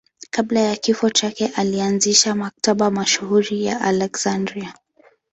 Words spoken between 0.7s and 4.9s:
kifo chake alianzisha Maktaba mashuhuri ya Aleksandria.